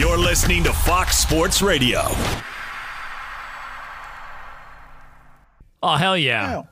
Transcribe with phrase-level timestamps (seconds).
[0.00, 2.00] You're listening to Fox Sports Radio.
[5.82, 6.62] Oh, hell yeah.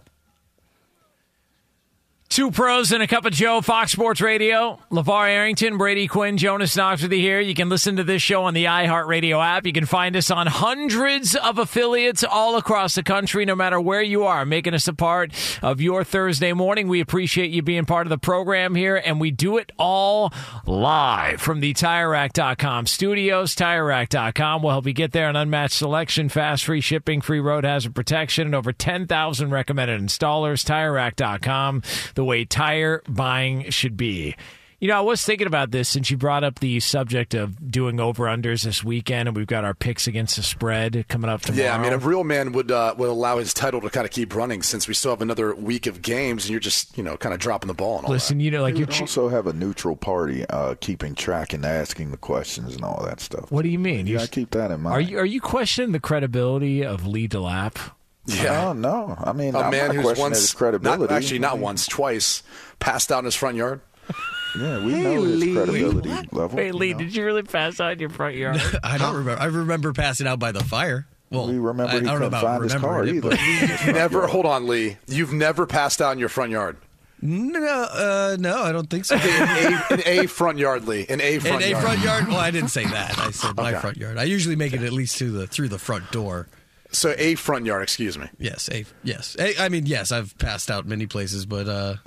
[2.38, 4.78] Two pros and a cup of Joe, Fox Sports Radio.
[4.92, 7.40] LaVar Arrington, Brady Quinn, Jonas Knox with you here.
[7.40, 9.66] You can listen to this show on the iHeartRadio app.
[9.66, 14.02] You can find us on hundreds of affiliates all across the country, no matter where
[14.02, 16.86] you are, making us a part of your Thursday morning.
[16.86, 20.32] We appreciate you being part of the program here, and we do it all
[20.64, 23.56] live from the TireRack.com studios.
[23.56, 25.28] TireRack.com will help you get there.
[25.28, 30.64] An unmatched selection, fast, free shipping, free road hazard protection, and over 10,000 recommended installers.
[30.64, 31.82] TireRack.com,
[32.14, 34.36] the way tire buying should be.
[34.80, 37.98] You know, I was thinking about this since you brought up the subject of doing
[37.98, 41.64] over unders this weekend, and we've got our picks against the spread coming up tomorrow.
[41.64, 44.12] Yeah, I mean, a real man would uh, would allow his title to kind of
[44.12, 47.16] keep running since we still have another week of games, and you're just you know
[47.16, 48.86] kind of dropping the ball and all Listen, you know, like you you.
[48.86, 53.02] would also have a neutral party uh, keeping track and asking the questions and all
[53.04, 53.50] that stuff.
[53.50, 54.06] What do you mean?
[54.06, 54.94] You You gotta keep that in mind.
[54.94, 57.94] Are you are you questioning the credibility of Lee DeLapp?
[58.28, 59.14] No, no.
[59.18, 61.02] I mean, a I'm man who's once his credibility.
[61.04, 62.42] Not, actually, I not mean, once, twice,
[62.78, 63.80] passed out in his front yard.
[64.58, 65.54] Yeah, we Hey, know his Lee.
[65.54, 66.56] credibility level.
[66.56, 66.98] Wait, you Lee, know.
[67.00, 68.58] did you really pass out in your front yard?
[68.82, 69.40] I don't remember.
[69.40, 71.06] I remember passing out by the fire.
[71.30, 73.36] Well, We remember I, I he don't know couldn't about find his car remembering it,
[73.36, 73.84] either.
[73.86, 74.26] but- never.
[74.26, 74.96] Hold on, Lee.
[75.06, 76.78] You've never passed out in your front yard.
[77.20, 79.16] no, uh, no, I don't think so.
[79.16, 81.02] in, a, in a front yard, Lee.
[81.08, 81.84] In a In front a yard.
[81.84, 82.28] front yard.
[82.28, 83.18] Well, I didn't say that.
[83.18, 84.16] I said my front yard.
[84.16, 86.48] I usually make it at least to the through the front door.
[86.90, 87.82] So a front yard.
[87.82, 88.28] Excuse me.
[88.38, 89.36] Yes, a yes.
[89.38, 91.96] A, I mean, yes, I've passed out many places, but uh,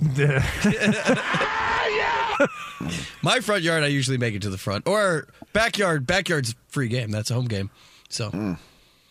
[3.22, 6.06] my front yard, I usually make it to the front or backyard.
[6.06, 7.10] Backyard's free game.
[7.10, 7.70] That's a home game.
[8.08, 8.30] So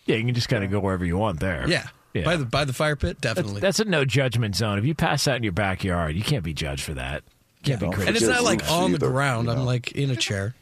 [0.05, 1.65] yeah, you can just kind of go wherever you want there.
[1.67, 2.23] yeah, Yeah.
[2.25, 3.61] by the by the fire pit, definitely.
[3.61, 4.77] that's a no judgment zone.
[4.77, 7.23] If you pass out in your backyard, you can't be judged for that.
[7.63, 8.07] Can't be Don't critical.
[8.07, 9.47] and it's not like on the either, ground.
[9.47, 10.55] you I'm like in a chair.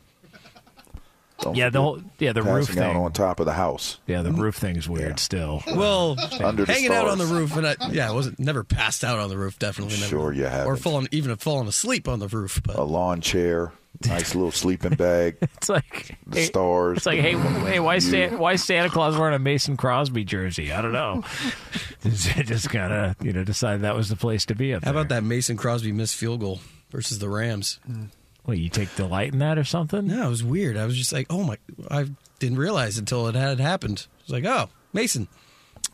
[1.41, 3.01] Don't Yeah, the whole yeah the roof passing out thing.
[3.03, 3.99] on top of the house.
[4.07, 5.63] Yeah, the roof thing's weird still.
[5.75, 9.03] Well, Under the hanging out on the roof, and I, yeah, I wasn't never passed
[9.03, 9.57] out on the roof.
[9.59, 10.07] Definitely never.
[10.09, 10.77] Sure you haven't.
[10.77, 12.61] fallen, even fallen asleep on the roof.
[12.65, 13.71] But A lawn chair,
[14.05, 16.97] nice little sleeping bag, It's like the hey, stars.
[16.97, 20.73] It's like, hey, hey, why Santa, why Santa Claus wearing a Mason Crosby jersey?
[20.73, 21.23] I don't know.
[22.03, 24.91] just just kind of you know decided that was the place to be up how
[24.91, 25.01] there.
[25.01, 26.59] about that Mason Crosby missed field goal
[26.91, 27.79] versus the Rams?
[27.89, 28.07] Mm.
[28.45, 30.07] What, you take delight in that or something?
[30.07, 30.75] No, it was weird.
[30.77, 31.57] I was just like, oh my,
[31.91, 32.07] I
[32.39, 34.07] didn't realize until it had happened.
[34.19, 35.27] I was like, oh, Mason.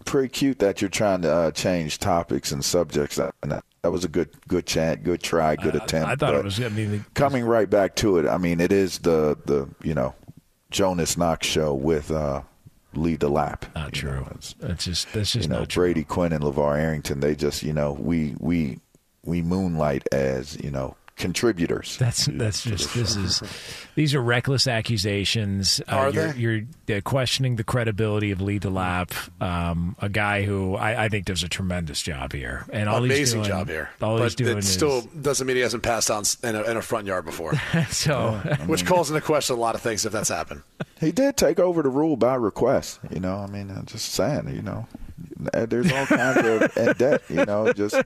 [0.05, 3.15] Pretty cute that you're trying to uh, change topics and subjects.
[3.17, 6.07] That, and that, that was a good good chant, good try, good attempt.
[6.07, 6.59] I thought but it was.
[6.59, 8.27] I mean, coming right back to it.
[8.27, 10.13] I mean, it is the the you know
[10.71, 12.41] Jonas Knox show with uh,
[12.93, 13.73] Lee DeLapp.
[13.75, 14.11] not true.
[14.11, 15.83] know, it's- That's just that's just you know not true.
[15.83, 17.19] Brady Quinn and LaVar Arrington.
[17.19, 18.79] They just you know we we
[19.23, 21.97] we moonlight as you know contributors.
[21.97, 23.41] That's that's just this is
[23.95, 25.81] these are reckless accusations.
[25.87, 26.65] Uh, Are you're, they?
[26.87, 31.43] You're questioning the credibility of Lee DeLapp, um, a guy who I, I think does
[31.43, 33.89] a tremendous job here, and all he's Amazing doing, job here.
[34.01, 36.63] All but he's doing it is still doesn't mean he hasn't passed on in a,
[36.63, 37.53] in a front yard before,
[37.89, 38.31] so.
[38.65, 40.63] which calls into question a lot of things if that's happened.
[40.99, 42.99] He did take over the rule by request.
[43.09, 44.49] You know, I mean, I'm just saying.
[44.53, 44.87] You know,
[45.37, 47.21] there's all kinds of in debt.
[47.29, 48.01] You know, just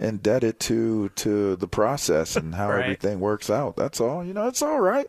[0.00, 2.82] indebted to to the process and how Right.
[2.82, 3.76] everything works out.
[3.76, 4.24] That's all.
[4.24, 5.08] You know, it's all right.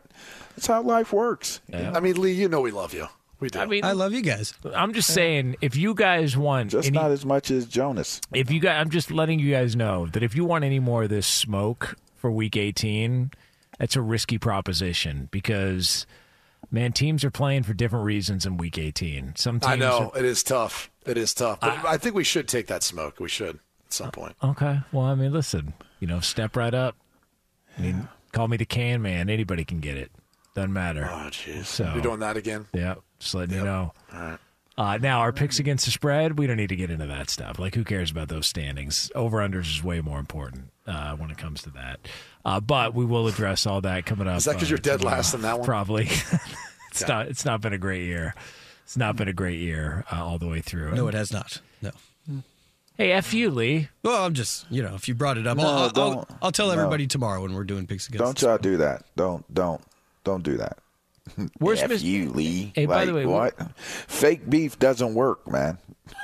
[0.55, 1.59] That's how life works.
[1.73, 3.07] I mean, Lee, you know we love you.
[3.39, 3.59] We do.
[3.59, 4.53] I mean, I love you guys.
[4.73, 8.21] I'm just saying, if you guys want, Just any, not as much as Jonas.
[8.33, 11.03] if you guys, I'm just letting you guys know that if you want any more
[11.03, 13.31] of this smoke for Week 18,
[13.77, 16.05] that's a risky proposition because,
[16.71, 19.33] man, teams are playing for different reasons in Week 18.
[19.35, 20.89] Some teams I know are- it is tough.
[21.05, 23.19] It is tough, but I, think we should take that smoke.
[23.19, 23.59] We should at
[23.95, 24.35] some point.
[24.43, 24.79] Okay.
[24.91, 26.95] Well, I mean, listen, you know, step right up.
[27.77, 29.29] I mean, call me the can man.
[29.29, 30.11] Anybody can get it.
[30.55, 31.07] Doesn't matter.
[31.11, 31.65] Oh, jeez.
[31.65, 32.65] So- You're doing that again?
[32.73, 33.93] Yeah, just letting you know.
[34.13, 34.37] All right.
[34.77, 37.57] Uh, now, our picks against the spread, we don't need to get into that stuff.
[37.59, 39.09] Like, who cares about those standings?
[39.15, 42.01] Over unders is way more important uh, when it comes to that.
[42.43, 44.37] Uh, but we will address all that coming up.
[44.37, 45.65] Is that because uh, you're dead last in that one?
[45.65, 46.09] Probably.
[46.91, 47.27] it's not.
[47.27, 48.35] It's not been a great year.
[48.83, 50.93] It's not been a great year uh, all the way through.
[50.93, 51.61] No, it has not.
[51.81, 51.91] No.
[52.97, 53.89] Hey, f you, Lee.
[54.03, 56.01] Well, I'm just, you know, if you brought it up, No, I'll, I'll.
[56.11, 56.73] I'll, I'll tell No.
[56.73, 58.23] everybody tomorrow when we're doing picks against.
[58.23, 59.03] Don't y'all do that.
[59.15, 59.81] Don't don't
[60.23, 60.77] don't do that.
[61.57, 62.71] Where's F Miss- you, Lee?
[62.75, 63.55] Hey, by the way, what?
[63.77, 65.77] Fake beef doesn't work, man.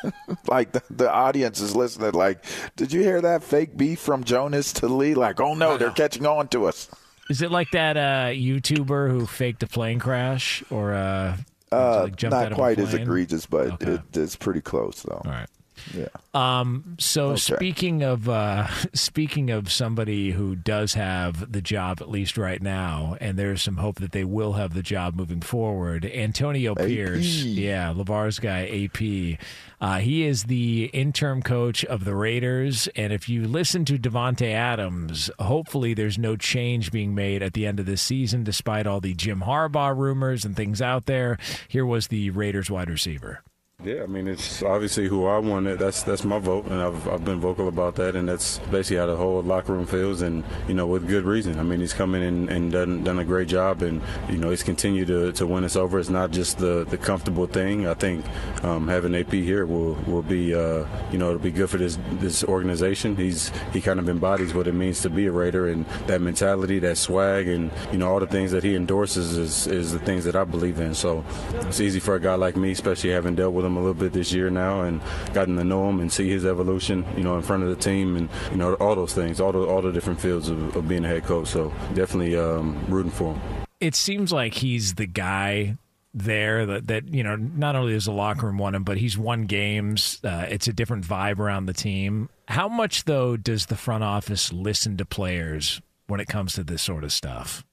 [0.48, 2.12] like the, the audience is listening.
[2.14, 2.46] Like,
[2.76, 5.14] did you hear that fake beef from Jonas to Lee?
[5.16, 6.88] Like, oh no, they're catching on to us.
[7.30, 11.36] Is it like that uh, YouTuber who faked a plane crash or uh,
[11.72, 13.94] Uh, like jumped out not of a quite as egregious, but Okay.
[13.94, 15.22] it, it's pretty close though.
[15.26, 15.48] All right.
[15.96, 16.08] Yeah.
[16.34, 17.38] Um, so Okay.
[17.56, 23.18] speaking of uh, speaking of somebody who does have the job at least right now,
[23.20, 26.06] and there's some hope that they will have the job moving forward.
[26.06, 29.40] Antonio Pierce, yeah, LaVar's guy, AP.
[29.82, 34.54] Uh, he is the interim coach of the Raiders, and if you listen to Davante
[34.54, 39.02] Adams, hopefully there's no change being made at the end of this season, despite all
[39.02, 41.40] the Jim Harbaugh rumors and things out there.
[41.68, 43.42] Here was the Raiders wide receiver.
[43.84, 45.80] Yeah, I mean it's obviously who I wanted.
[45.80, 49.08] That's that's my vote, and I've, I've been vocal about that, and that's basically how
[49.08, 51.60] the whole locker room feels, and you know with good reason.
[51.60, 54.00] I mean he's come in and, and done done a great job, and
[54.30, 55.98] you know he's continued to, to win us over.
[55.98, 57.88] It's not just the, the comfortable thing.
[57.88, 58.24] I think
[58.64, 61.98] um, having AP here will will be uh, you know it'll be good for this
[62.20, 63.16] this organization.
[63.16, 66.78] He's he kind of embodies what it means to be a Raider, and that mentality,
[66.80, 70.24] that swag, and you know all the things that he endorses is is the things
[70.26, 70.94] that I believe in.
[70.94, 71.26] So
[71.62, 74.14] it's easy for a guy like me, especially having dealt with him a little bit
[74.14, 75.02] this year now and
[75.34, 78.16] gotten to know him and see his evolution, you know, in front of the team
[78.16, 81.06] and you know all those things, all the all the different fields of, of being
[81.06, 81.48] a head coach.
[81.48, 83.42] So definitely um, rooting for him.
[83.80, 85.78] it seems like he's the guy
[86.14, 89.18] there that, that you know not only does the locker room want him but he's
[89.18, 93.78] won games uh, it's a different vibe around the team how much though does the
[93.78, 97.64] front office listen to players when it comes to this sort of stuff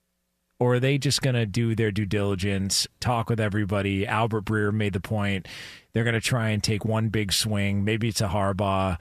[0.60, 4.72] or are they just going to do their due diligence talk with everybody albert breer
[4.72, 5.48] made the point
[5.92, 8.96] they're going to try and take one big swing maybe it's a harbaugh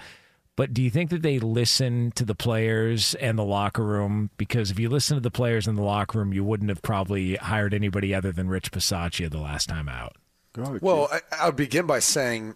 [0.57, 4.31] but do you think that they listen to the players and the locker room?
[4.37, 7.35] Because if you listen to the players in the locker room, you wouldn't have probably
[7.35, 10.15] hired anybody other than Rich Bisaccia the last time out.
[10.81, 12.55] Well, I, I would begin by saying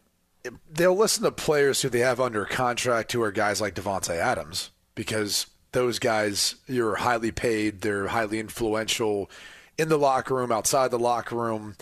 [0.67, 4.71] they'll listen to players who they have under contract who are guys like Davante Adams
[4.95, 9.29] because those guys you're highly paid, they're highly influential
[9.77, 11.75] in the locker room, outside the locker room,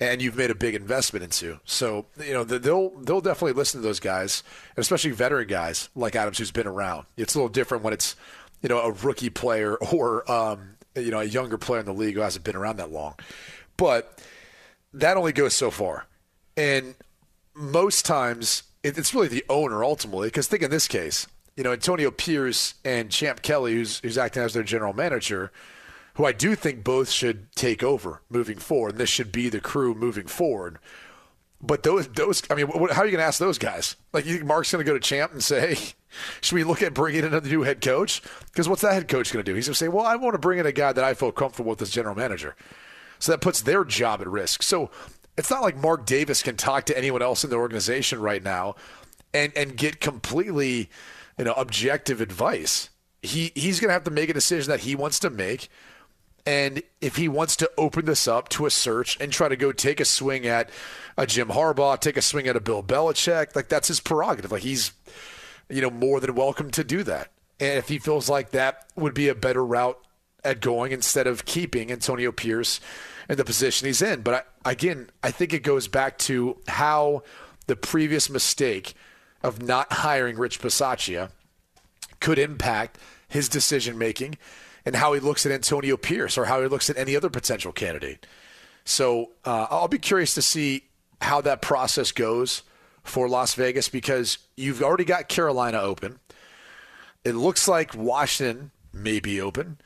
[0.00, 1.60] and you've made a big investment into.
[1.64, 4.42] So you know they'll they'll definitely listen to those guys,
[4.76, 7.06] and especially veteran guys like Adams who's been around.
[7.16, 8.16] It's a little different when it's
[8.62, 12.14] you know a rookie player or um, you know a younger player in the league
[12.14, 13.14] who hasn't been around that long,
[13.76, 14.20] but
[14.92, 16.06] that only goes so far.
[16.56, 16.94] And
[17.54, 20.28] most times, it's really the owner ultimately.
[20.28, 21.26] Because think in this case,
[21.56, 25.52] you know, Antonio Pierce and Champ Kelly, who's, who's acting as their general manager,
[26.14, 28.92] who I do think both should take over moving forward.
[28.92, 30.78] And this should be the crew moving forward.
[31.60, 33.96] But those, those, I mean, what, how are you going to ask those guys?
[34.12, 35.92] Like, you think Mark's going to go to Champ and say, hey,
[36.40, 38.20] should we look at bringing in another new head coach?
[38.46, 39.54] Because what's that head coach going to do?
[39.54, 41.30] He's going to say, well, I want to bring in a guy that I feel
[41.30, 42.56] comfortable with as general manager.
[43.20, 44.64] So that puts their job at risk.
[44.64, 44.90] So
[45.38, 48.74] it's not like Mark Davis can talk to anyone else in the organization right now
[49.32, 50.90] and, and get completely,
[51.38, 52.90] you know, objective advice.
[53.22, 55.68] He he's going to have to make a decision that he wants to make.
[56.44, 59.70] And if he wants to open this up to a search and try to go
[59.70, 60.70] take a swing at
[61.16, 64.50] a Jim Harbaugh, take a swing at a Bill Belichick, like that's his prerogative.
[64.50, 64.92] Like he's,
[65.68, 67.30] you know, more than welcome to do that.
[67.60, 69.98] and if he feels like that would be a better route
[70.42, 72.80] at going instead of keeping Antonio Pierce
[73.28, 74.22] in the position he's in.
[74.22, 77.22] But I, again, I think it goes back to how
[77.68, 78.94] the previous mistake
[79.44, 81.30] of not hiring Rich Bisaccia
[82.18, 84.36] could impact his decision making
[84.84, 87.72] and how he looks at Antonio Pierce or how he looks at any other potential
[87.72, 88.26] candidate.
[88.84, 90.84] So uh, I'll be curious to see
[91.20, 92.62] how that process goes
[93.02, 96.18] for Las Vegas because you've already got Carolina open.
[97.24, 99.78] It looks like Washington may be open.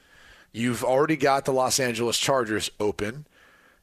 [0.52, 3.26] You've already got the Los Angeles Chargers open.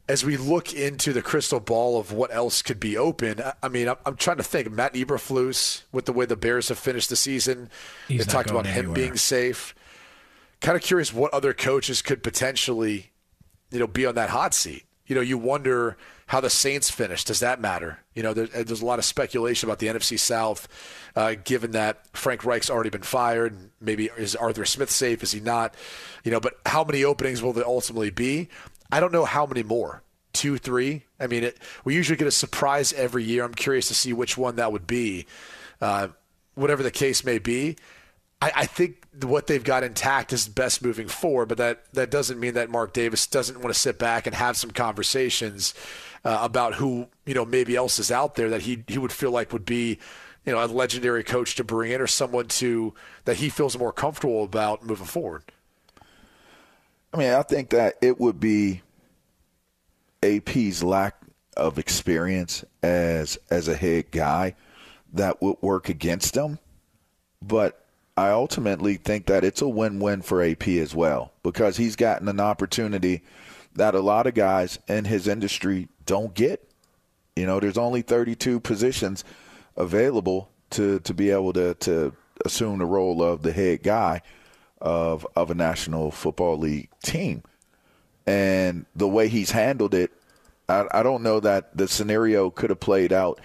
[0.09, 3.87] As we look into the crystal ball of what else could be open, I mean,
[4.05, 4.69] I'm, trying to think.
[4.69, 7.69] Matt Eberflus, with the way the Bears have finished the season,
[8.09, 9.73] He's they talked about going him being safe.
[10.63, 13.11] Kind of curious what other coaches could potentially,
[13.69, 14.85] you know, be on that hot seat.
[15.05, 17.25] You know, you wonder how the Saints finish.
[17.25, 17.99] Does that matter?
[18.15, 20.69] You know, there, there's a lot of speculation about the NFC South,
[21.17, 23.71] uh, given that Frank Reich's already been fired.
[23.81, 25.21] Maybe is Arthur Smith safe?
[25.21, 25.75] Is he not?
[26.23, 28.47] You know, but how many openings will there ultimately be?
[28.89, 30.01] I don't know how many more.
[30.31, 31.03] Two, three.
[31.19, 33.43] I mean, it, we usually get a surprise every year.
[33.43, 35.25] I'm curious to see which one that would be.
[35.81, 36.07] Uh,
[36.55, 37.75] whatever the case may be,
[38.43, 41.47] I, I think what they've got intact is best moving forward.
[41.47, 44.57] But that that doesn't mean that Mark Davis doesn't want to sit back and have
[44.57, 45.73] some conversations
[46.25, 49.31] uh, about who you know maybe else is out there that he he would feel
[49.31, 49.97] like would be
[50.45, 53.93] you know a legendary coach to bring in or someone to that he feels more
[53.93, 55.43] comfortable about moving forward.
[57.13, 58.81] I mean, I think that it would be
[60.21, 61.15] AP's lack
[61.55, 64.55] of experience as as a head guy
[65.13, 66.59] that would work against him.
[67.41, 67.82] But
[68.15, 72.39] I ultimately think that it's a win-win for AP as well because he's gotten an
[72.39, 73.23] opportunity
[73.75, 76.67] that a lot of guys in his industry don't get.
[77.35, 79.23] You know, there's only 32 positions
[79.75, 82.13] available to to be able to to
[82.45, 84.21] assume the role of the head guy
[84.81, 87.43] of of a National Football League team.
[88.25, 90.11] And the way he's handled it,
[90.69, 93.41] I, I don't know that the scenario could have played out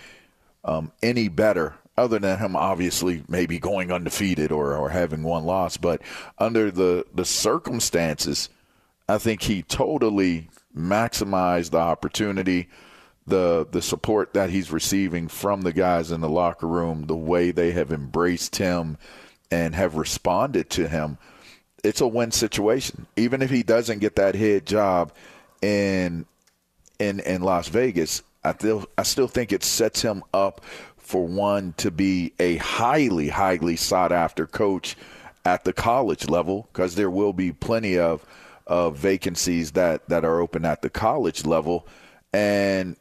[0.65, 5.76] um, any better, other than him obviously maybe going undefeated or, or having one loss.
[5.76, 6.00] But
[6.38, 8.49] under the, the circumstances,
[9.09, 12.69] I think he totally maximized the opportunity,
[13.26, 17.50] the the support that he's receiving from the guys in the locker room, the way
[17.50, 18.99] they have embraced him
[19.50, 21.19] and have responded to him.
[21.85, 23.07] It's a win situation.
[23.17, 25.12] Even if he doesn't get that head job
[25.62, 26.26] in
[26.99, 30.62] in in Las Vegas, I still I still think it sets him up
[31.09, 34.95] for one to be a highly highly sought after coach
[35.47, 38.27] at the college level because there will be plenty of
[38.67, 41.88] of vacancies that that are open at the college level.
[42.35, 42.95] And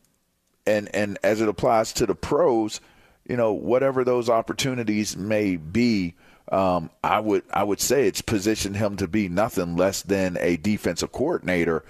[0.66, 2.80] and and as it applies to the pros,
[3.28, 6.16] you know, whatever those opportunities may be,
[6.50, 10.56] um, I would I would say it's positioned him to be nothing less than a
[10.56, 11.84] defensive coordinator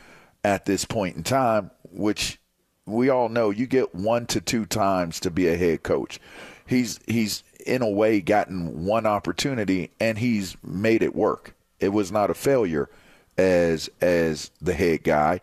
[0.44, 2.40] at this point in time, which
[2.88, 6.20] we all know you get one to two times to be a head coach.
[6.66, 11.54] He's he's in a way gotten one opportunity and he's made it work.
[11.80, 12.90] It was not a failure
[13.38, 15.42] as as the head guy,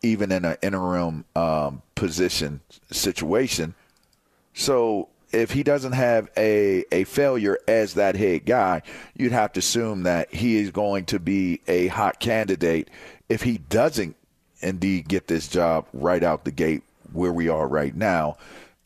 [0.00, 3.74] even in an interim um, position situation.
[4.54, 8.82] So if he doesn't have a, a failure as that head guy,
[9.14, 12.88] you'd have to assume that he is going to be a hot candidate
[13.28, 14.15] if he doesn't
[14.60, 16.82] indeed get this job right out the gate
[17.12, 18.36] where we are right now.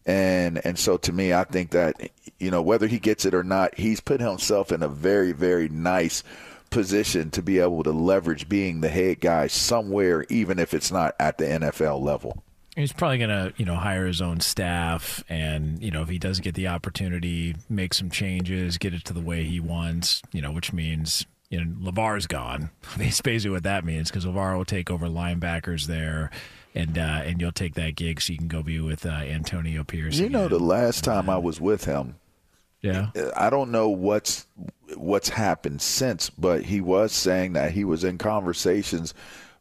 [0.06, 3.44] And and so to me, I think that you know whether he gets it or
[3.44, 6.22] not, he's put himself in a very very nice
[6.70, 11.14] position to be able to leverage being the head guy somewhere, even if it's not
[11.18, 12.42] at the NFL level.
[12.76, 16.18] He's probably going to, you know, hire his own staff, and you know, if he
[16.18, 20.22] does get the opportunity, make some changes, get it to the way he wants.
[20.32, 22.70] You know, which means you know LaVar's gone.
[22.96, 26.30] That's basically what that means because Lavar will take over linebackers there,
[26.74, 29.84] and uh, and you'll take that gig so you can go be with uh, Antonio
[29.84, 30.18] Pierce.
[30.18, 32.16] You know, the last time I was with him,
[32.80, 34.46] yeah, I don't know what's
[34.96, 39.12] what's happened since, but he was saying that he was in conversations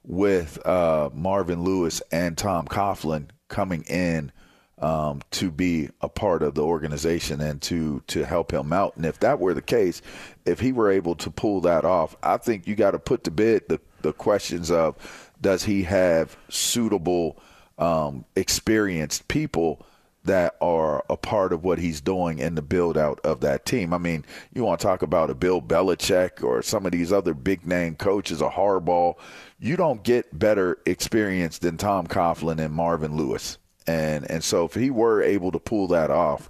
[0.03, 4.31] with uh, Marvin Lewis and Tom Coughlin coming in
[4.79, 8.95] um, to be a part of the organization and to to help him out.
[8.95, 10.01] And if that were the case,
[10.45, 13.31] if he were able to pull that off, I think you got to put to
[13.31, 14.95] bed the the questions of
[15.41, 17.41] does he have suitable,
[17.77, 19.85] um, experienced people
[20.25, 23.93] that are a part of what he's doing in the build out of that team.
[23.93, 27.33] I mean, you want to talk about a Bill Belichick or some of these other
[27.33, 29.15] big name coaches, a Harbaugh.
[29.59, 33.57] You don't get better experience than Tom Coughlin and Marvin Lewis.
[33.89, 36.47] And and so if he were able to pull that off,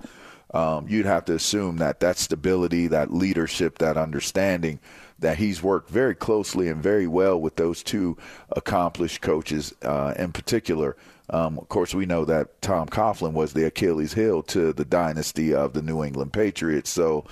[0.54, 4.80] um, you'd have to assume that that stability, that leadership, that understanding
[5.20, 8.18] that he's worked very closely and very well with those two
[8.56, 10.98] accomplished coaches uh, in particular.
[11.30, 15.54] Um, of course, we know that Tom Coughlin was the Achilles heel to the dynasty
[15.54, 16.90] of the New England Patriots.
[16.90, 17.26] So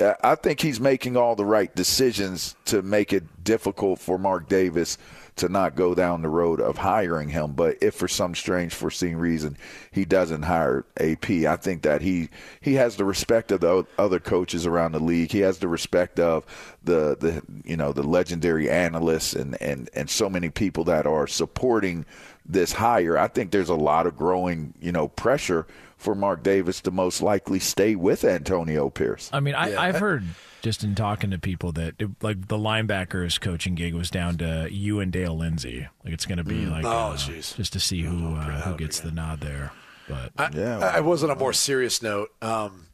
[0.00, 4.48] uh, I think he's making all the right decisions to make it difficult for Mark
[4.48, 4.98] Davis
[5.36, 7.52] to not go down the road of hiring him.
[7.52, 9.56] But if for some strange foreseen reason
[9.90, 12.28] he doesn't hire AP, I think that he
[12.60, 15.32] he has the respect of the other coaches around the league.
[15.32, 16.44] He has the respect of
[16.82, 21.26] the the you know the legendary analysts and and and so many people that are
[21.26, 22.04] supporting
[22.44, 23.16] this hire.
[23.16, 27.22] I think there's a lot of growing you know pressure for Mark Davis to most
[27.22, 29.30] likely stay with Antonio Pierce.
[29.32, 29.80] I mean, I, yeah.
[29.80, 30.24] I've heard
[30.62, 34.68] just in talking to people that it, like the linebackers coaching gig was down to
[34.70, 35.88] you and Dale Lindsey.
[36.04, 36.70] Like it's going to be mm.
[36.70, 39.72] like, oh, uh, just to see who uh, who gets the nod there.
[40.08, 42.32] But I, yeah, I was on a more serious note.
[42.40, 42.86] Um,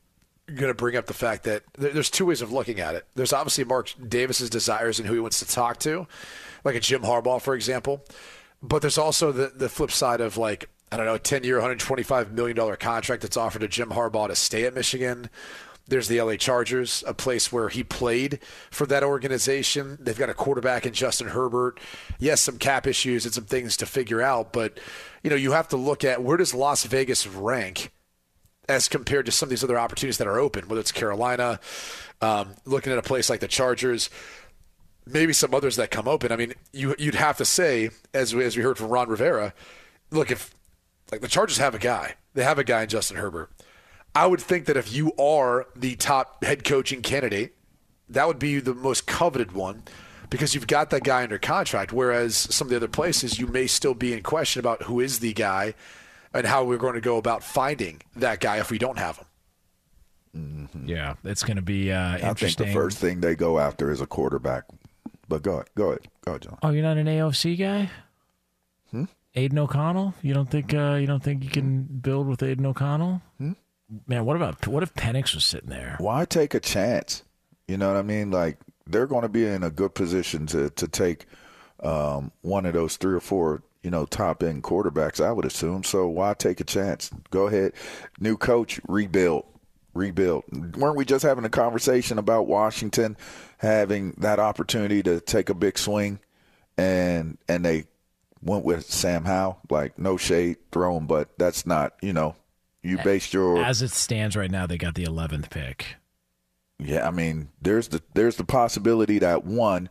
[0.46, 3.06] going to bring up the fact that there's two ways of looking at it.
[3.14, 6.06] There's obviously Mark Davis's desires and who he wants to talk to,
[6.64, 8.02] like a Jim Harbaugh, for example.
[8.62, 11.60] But there's also the the flip side of like I don't know, a 10 year,
[11.60, 15.28] $125 million contract that's offered to Jim Harbaugh to stay at Michigan.
[15.88, 18.40] There's the LA Chargers, a place where he played
[18.70, 19.98] for that organization.
[20.00, 21.80] They've got a quarterback in Justin Herbert.
[22.18, 24.78] Yes, some cap issues and some things to figure out, but
[25.22, 27.90] you know, you have to look at where does Las Vegas rank
[28.68, 31.58] as compared to some of these other opportunities that are open, whether it's Carolina,
[32.20, 34.10] um, looking at a place like the Chargers,
[35.06, 36.30] maybe some others that come open.
[36.30, 39.54] I mean, you, would have to say, as we, as we heard from Ron Rivera,
[40.10, 40.54] look, if
[41.10, 42.14] like the Chargers have a guy.
[42.34, 43.50] They have a guy in Justin Herbert.
[44.18, 47.54] I would think that if you are the top head coaching candidate,
[48.08, 49.84] that would be the most coveted one
[50.28, 51.92] because you've got that guy under contract.
[51.92, 55.20] Whereas some of the other places, you may still be in question about who is
[55.20, 55.74] the guy
[56.34, 59.26] and how we're going to go about finding that guy if we don't have him.
[60.36, 60.88] Mm-hmm.
[60.88, 64.00] Yeah, it's going to be uh, I think the first thing they go after is
[64.00, 64.64] a quarterback.
[65.28, 66.58] But go ahead, go ahead, go ahead, John.
[66.64, 67.88] Oh, you're not an AOC guy?
[68.90, 69.04] Hmm?
[69.36, 70.14] Aidan O'Connell?
[70.22, 73.22] You don't think uh, you don't think you can build with Aidan O'Connell?
[73.38, 73.52] Hmm?
[74.06, 75.96] Man, what about what if Penix was sitting there?
[75.98, 77.22] Why take a chance?
[77.66, 78.30] You know what I mean?
[78.30, 81.26] Like they're going to be in a good position to to take
[81.82, 85.24] um, one of those three or four you know top end quarterbacks.
[85.24, 85.84] I would assume.
[85.84, 87.10] So why take a chance?
[87.30, 87.72] Go ahead,
[88.20, 89.46] new coach, rebuild,
[89.94, 90.44] rebuild.
[90.76, 93.16] Weren't we just having a conversation about Washington
[93.58, 96.18] having that opportunity to take a big swing,
[96.76, 97.84] and and they
[98.42, 99.60] went with Sam Howell.
[99.70, 102.36] Like no shade thrown, but that's not you know
[102.88, 104.66] you based your as it stands right now.
[104.66, 105.96] They got the eleventh pick.
[106.78, 109.88] Yeah, I mean there's the there's the possibility that one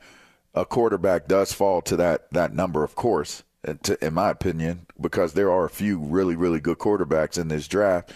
[0.58, 3.44] a quarterback does fall to that that number, of course.
[3.84, 7.68] To, in my opinion, because there are a few really, really good quarterbacks in this
[7.68, 8.14] draft.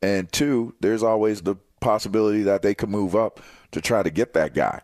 [0.00, 3.40] And two, there's always the possibility that they could move up
[3.72, 4.80] to try to get that guy.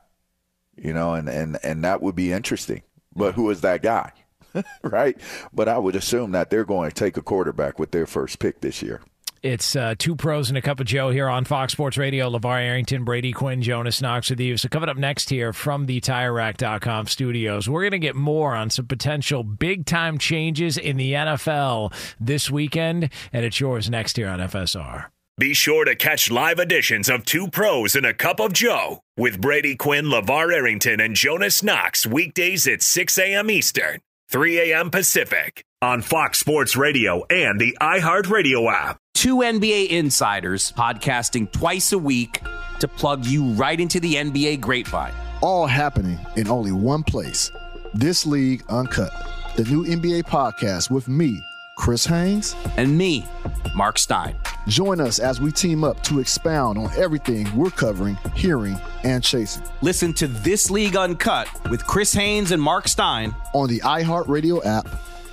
[0.77, 2.83] You know, and, and, and that would be interesting.
[3.15, 4.13] But who is that guy?
[4.83, 5.19] right?
[5.55, 8.61] But I would assume that they're going to take a quarterback with their first pick
[8.61, 9.01] this year.
[9.43, 12.29] It's uh, two pros and a cup of Joe here on Fox Sports Radio.
[12.29, 14.59] LaVar Arrington, Brady Quinn, Jonas Knox with you.
[14.59, 18.69] So, coming up next here from the TireRack.com studios, we're going to get more on
[18.69, 23.09] some potential big time changes in the NFL this weekend.
[23.33, 25.07] And it's yours next here on FSR.
[25.39, 29.41] Be sure to catch live editions of Two Pros and a Cup of Joe with
[29.41, 33.51] Brady Quinn, LaVar Arrington, and Jonas Knox weekdays at 6 a.m.
[33.51, 34.91] Eastern 3 a.m.
[34.91, 38.99] Pacific on Fox Sports Radio and the iHeartRadio app.
[39.15, 42.43] Two NBA insiders podcasting twice a week
[42.81, 45.15] to plug you right into the NBA grapevine.
[45.41, 47.51] All happening in only one place.
[47.95, 49.11] This League Uncut,
[49.57, 51.41] the new NBA podcast with me,
[51.79, 53.27] Chris Haynes, and me,
[53.75, 54.37] Mark Stein.
[54.69, 59.63] Join us as we team up to expound on everything we're covering, hearing, and chasing.
[59.81, 64.87] Listen to This League Uncut with Chris Haynes and Mark Stein on the iHeartRadio app,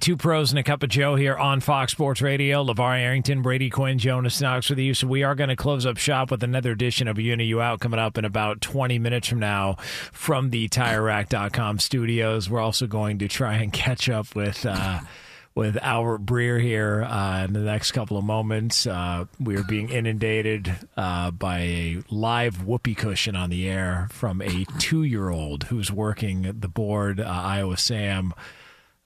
[0.00, 2.64] Two pros and a cup of Joe here on Fox Sports Radio.
[2.64, 4.94] LaVar Arrington, Brady Quinn, Jonas Knox with you.
[4.94, 7.60] So we are going to close up shop with another edition of You In or
[7.60, 9.74] Out coming up in about 20 minutes from now
[10.12, 12.48] from the TireRack.com studios.
[12.48, 14.64] We're also going to try and catch up with...
[14.64, 15.00] Uh,
[15.54, 18.86] with Albert Breer here uh, in the next couple of moments.
[18.86, 24.40] Uh, we are being inundated uh, by a live whoopee cushion on the air from
[24.40, 28.34] a two year old who's working the board, uh, Iowa Sam,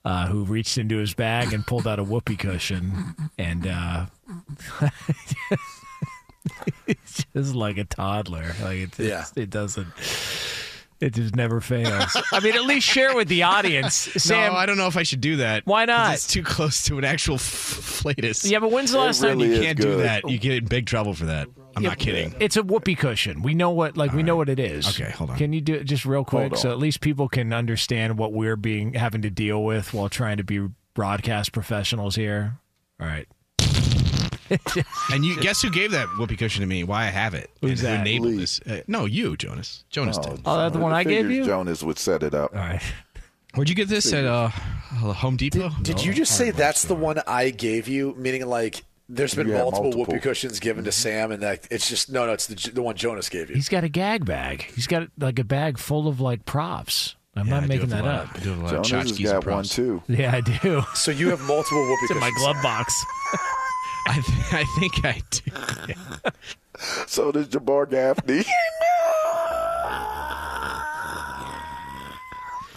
[0.05, 3.15] uh, who reached into his bag and pulled out a whoopee cushion.
[3.37, 4.05] And uh,
[6.87, 8.53] it's just like a toddler.
[8.61, 9.25] Like it, Yeah.
[9.35, 9.87] it doesn't.
[10.99, 12.15] It just never fails.
[12.31, 13.93] I mean, at least share with the audience.
[14.17, 15.65] Sam, no, I don't know if I should do that.
[15.65, 16.13] Why not?
[16.13, 18.45] It's too close to an actual f- flatus.
[18.45, 20.29] Yeah, but when's the It last time- really you can't do that?
[20.29, 21.49] You get in big trouble for that.
[21.75, 22.35] I'm not kidding.
[22.39, 23.41] It's a whoopee cushion.
[23.41, 24.87] We know what, like, we know what it is.
[24.87, 25.37] Okay, hold on.
[25.37, 26.73] Can you do it just real quick Hold so on.
[26.73, 30.43] at least people can understand what we're being having to deal with while trying to
[30.43, 32.57] be broadcast professionals here?
[32.99, 33.27] All right.
[35.11, 36.83] and you guess who gave that whoopee cushion to me?
[36.83, 37.49] Why I have it?
[37.61, 38.01] Who's and who that?
[38.01, 38.59] enabled this?
[38.61, 39.83] Uh, no, you, Jonas.
[39.89, 40.41] Jonas did.
[40.45, 41.45] Oh, that's the one I gave Figures you?
[41.45, 42.53] Jonas would set it up.
[42.53, 42.81] All right.
[43.55, 45.69] Where'd you get this at uh, Home Depot?
[45.81, 48.15] Did you just say that's the one I gave you?
[48.17, 48.83] Meaning, like,
[49.15, 50.05] there's been Yeah, multiple, multiple.
[50.05, 50.95] whoopee cushions given to mm-hmm.
[51.01, 53.55] Sam, and that it's just no, no, it's the, the one Jonas gave you.
[53.55, 54.63] He's got a gag bag.
[54.75, 57.15] He's got like a bag full of like props.
[57.35, 58.29] I'm Yeah, not do making have that up.
[58.35, 60.03] I do have a lot Jonas of has tchotchkes got one too.
[60.07, 60.83] Yeah, I do.
[60.93, 62.93] So you have multiple whoopee It's in my glove box.
[64.07, 65.51] I, th- I think I do.
[67.07, 68.43] So does Jabbar Gaffney.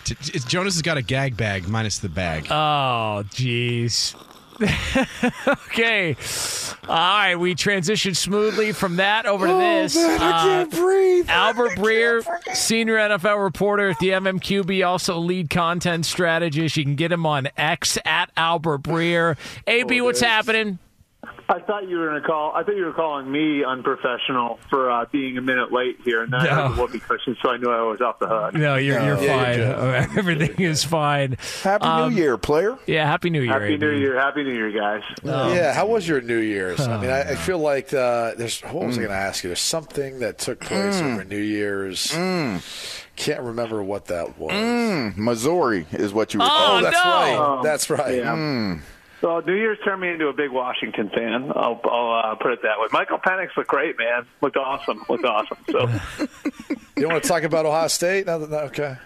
[0.04, 0.14] T-
[0.46, 2.46] Jonas has got a gag bag minus the bag.
[2.48, 4.14] Oh, jeez.
[5.48, 6.16] okay.
[6.88, 9.96] All right, we transitioned smoothly from that over to oh, this.
[9.96, 11.28] Oh, man, I can't uh, breathe.
[11.28, 16.76] Albert Breer, senior NFL reporter at the MMQB, also lead content strategist.
[16.76, 19.36] You can get him on X at Albert Breer.
[19.66, 20.78] AB, what's happening?
[21.48, 22.52] I thought you were going to call.
[22.56, 26.32] I thought you were calling me unprofessional for uh, being a minute late here, and
[26.32, 26.50] then I No.
[26.50, 28.54] had the whoopee cushion, so I knew I was off the hook.
[28.54, 29.58] No, you're, you're Yeah, fine.
[29.58, 31.36] you're Everything is fine.
[31.62, 32.76] Happy Um, New Year, player.
[32.86, 33.52] Yeah, Happy New Year.
[33.52, 33.76] Happy AB.
[33.78, 34.18] New Year!
[34.18, 35.02] Happy New Year, guys.
[35.22, 36.80] yeah, how was your New Year's?
[36.80, 37.36] I mean, I, I Oh.
[37.36, 38.60] feel like uh, there's.
[38.62, 39.04] What was I Mm.
[39.06, 39.48] going to ask you?
[39.50, 41.12] There's something that took place Mm.
[41.14, 42.10] over New Year's.
[43.16, 44.52] Can't remember what that was.
[44.52, 46.82] Mm, Missouri is what you were Oh, calling.
[46.84, 47.10] that's no.
[47.10, 47.36] right.
[47.38, 48.14] Oh, That's right.
[48.16, 48.76] yeah.
[49.26, 51.50] Well, New Year's turned me into a big Washington fan.
[51.52, 52.86] I'll, I'll uh, put it that way.
[52.92, 54.24] Michael Penix looked great, man.
[54.40, 55.04] Looked awesome.
[55.08, 55.58] Looked awesome.
[55.68, 55.90] So,
[56.96, 58.26] You want to talk about Ohio State?
[58.26, 58.96] No, no, okay.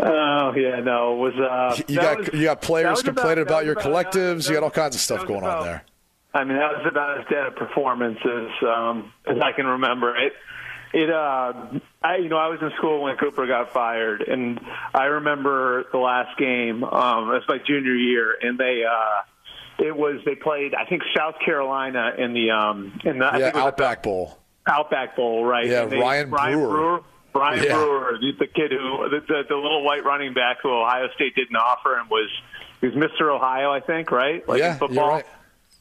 [0.00, 3.66] oh yeah, no, it was uh, You got was- you got players complaining about, was
[3.66, 4.44] your collectives.
[4.44, 5.84] that You got all kinds of stuff was going on there.
[6.32, 10.16] I mean, that was about as dead a performance as um, as I can remember.
[10.16, 10.32] It,
[10.94, 11.52] it, uh,
[12.02, 14.58] I, you know, I was in school when Cooper got fired, and
[14.94, 16.82] I remember the last game.
[16.82, 19.22] Um, it was my junior year, and they, uh,
[19.78, 23.44] it was they played, I think, South Carolina in the um, in the I Yeah,
[23.46, 24.38] think it was Outback Bowl.
[24.66, 25.66] Outback Bowl, right?
[25.66, 26.68] Yeah, they- Ryan Brewer.
[26.68, 27.00] Brewer.
[27.32, 27.74] Brian Yeah.
[27.74, 31.34] Brewer, the, the kid who the, the, the little white running back who Ohio State
[31.34, 32.30] didn't offer and was
[32.80, 33.30] he was Mr.
[33.34, 34.46] Ohio, I think, right?
[34.48, 35.08] Like Yeah, in football.
[35.10, 35.26] right.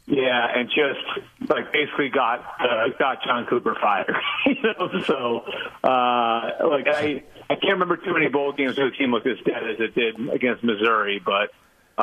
[0.08, 4.14] Yeah, and just like basically got uh, got John Cooper fired.
[4.46, 5.46] you know, so
[5.84, 9.38] uh, like I I can't remember too many bowl games where the team looked as
[9.46, 11.52] dead as it did against Missouri, but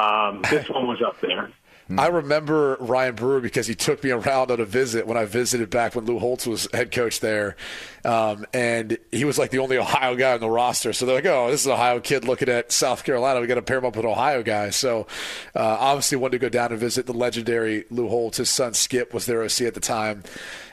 [0.00, 1.50] um, this one was up there.
[1.98, 5.70] I remember Ryan Brewer because he took me around on a visit when I visited
[5.70, 7.56] back when Lou Holtz was head coach there.
[8.04, 10.92] Um, and he was like the only Ohio guy on the roster.
[10.92, 13.40] So they're like, oh, this is an Ohio kid looking at South Carolina.
[13.40, 14.70] We got to pair him up with an Ohio guy.
[14.70, 15.06] So
[15.54, 18.38] uh, obviously wanted to go down and visit the legendary Lou Holtz.
[18.38, 20.22] His son Skip was their OC at the time.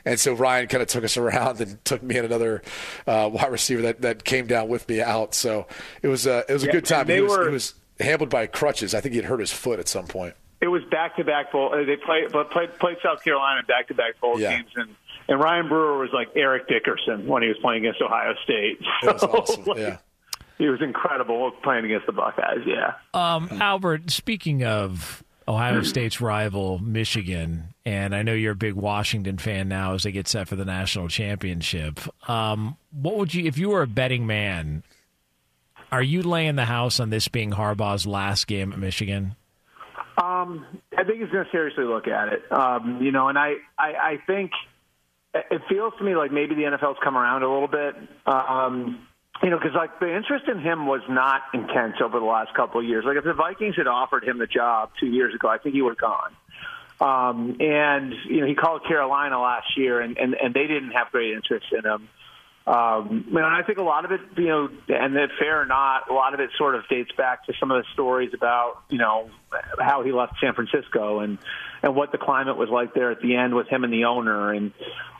[0.06, 2.62] And so Ryan kind of took us around and took me and another
[3.08, 5.34] uh, wide receiver that, that came down with me out.
[5.36, 5.68] So
[6.02, 7.08] it was, uh, it was a Yeah, good time.
[7.08, 8.94] they He was, were- he was handled by crutches.
[8.96, 10.34] I think he had hurt his foot at some point.
[10.62, 11.74] It was back to back bowl.
[11.74, 14.58] uh, They played, but played played South Carolina back to back bowl Yeah.
[14.58, 14.96] games, and
[15.30, 18.80] and Ryan Brewer was like Eric Dickerson when he was playing against Ohio State.
[19.04, 19.64] It was So, awesome.
[19.66, 19.98] like, Yeah.
[20.58, 22.66] he was incredible playing against the Buckeyes.
[22.66, 22.94] Yeah.
[23.14, 29.38] Um, Albert, speaking of Ohio State's rival, Michigan, and I know you're a big Washington
[29.38, 32.00] fan now as they get set for the national championship.
[32.30, 34.84] Um, what would you, if you were a betting man,
[35.92, 39.36] are you laying the house on this being Harbaugh's last game at Michigan?
[40.22, 40.66] Um,
[40.98, 42.52] I think he's going to seriously look at it.
[42.52, 44.52] Um, you know, and I, I, I think
[45.34, 47.96] it feels to me like maybe the NFL's come around a little bit.
[48.26, 49.08] Um,
[49.42, 52.82] you know, because like the interest in him was not intense over the last couple
[52.82, 53.06] of years.
[53.06, 55.82] Like if the Vikings had offered him the job two years ago, I think he
[55.82, 56.36] would have gone.
[57.02, 61.12] Um, and you know, he called Carolina last year, and, and and they didn't have
[61.12, 62.10] great interest in him.
[62.70, 66.08] Um, and I think a lot of it, you know, and that fair or not,
[66.08, 69.00] a lot of it sort of dates back to some of the stories about, you
[69.00, 69.28] know,
[69.80, 71.40] how he left San Francisco and
[71.82, 74.54] and what the climate was like there at the end with him and the owner,
[74.54, 74.72] and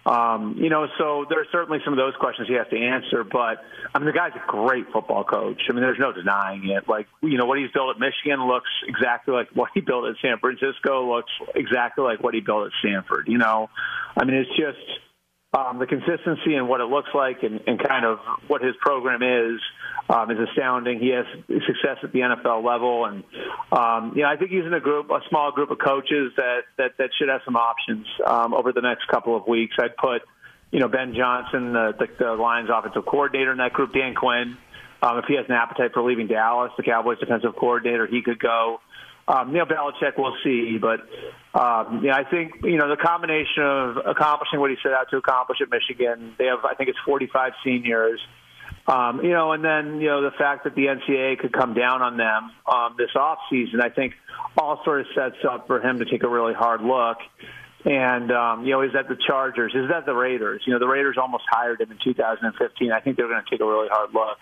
[0.06, 3.24] um, you know, so there are certainly some of those questions he has to answer.
[3.24, 3.64] But
[3.96, 5.62] I mean, the guy's a great football coach.
[5.70, 6.88] I mean, there's no denying it.
[6.88, 10.18] Like, you know, what he's built at Michigan looks exactly like what he built at
[10.22, 11.16] San Francisco.
[11.16, 13.28] Looks exactly like what he built at Stanford.
[13.28, 13.72] You know,
[14.16, 15.00] I mean, it's just
[15.54, 19.24] um, the consistency and what it looks like and, and kind of what his program
[19.24, 19.60] is
[20.10, 21.00] um, is astounding.
[21.00, 23.24] He has success at the NFL level, and
[23.72, 26.62] um, you know I think he's in a group, a small group of coaches that
[26.78, 29.76] that, that should have some options um, over the next couple of weeks.
[29.80, 30.22] I'd put
[30.72, 34.58] you know Ben Johnson, the, the, the Lions offensive coordinator in that group, Dan Quinn.
[35.02, 38.40] Um, if he has an appetite for leaving Dallas, the Cowboys defensive coordinator, he could
[38.40, 38.82] go.
[39.30, 41.02] Um, Neil Belichick, we'll see, but
[41.54, 45.18] um, yeah, I think you know the combination of accomplishing what he set out to
[45.18, 46.34] accomplish at Michigan.
[46.40, 48.20] They have, I think, it's 45 seniors.
[48.88, 52.02] Um, you know, and then you know the fact that the NCAA could come down
[52.02, 54.16] on them um, this off season, I think,
[54.58, 57.18] all sort of sets up for him to take a really hard look.
[57.86, 59.74] And um, you know, is that the Chargers?
[59.76, 60.64] Is that the Raiders?
[60.66, 62.92] You know, the Raiders almost hired him in 2015.
[62.92, 64.40] I think they're going to take a really hard look.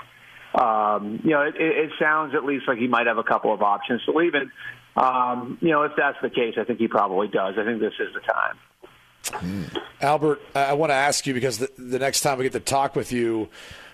[0.58, 3.62] Um, you know, it, it, sounds at least like he might have a couple of
[3.62, 4.34] options to leave.
[4.34, 4.50] And
[4.96, 7.56] um, you know, if that's the case, I think he probably does.
[7.60, 9.70] I think this is the time.
[10.02, 12.60] Albert, I I want to ask you because the, the next time we get to
[12.60, 13.50] talk with you,